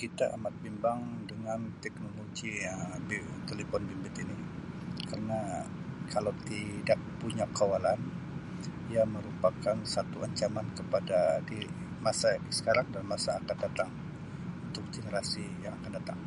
[0.00, 1.02] Kita amat bimbang
[1.84, 4.38] teknologi yang Um di telipon bimbit ini
[5.08, 5.40] kerna
[6.12, 8.00] kalau tidak punya kawalan
[8.92, 11.58] ia merupakan satu ancaman kepada di
[12.04, 13.90] masa sekarang dan masa akan datang
[14.72, 16.20] untuk generasi yang akan datang.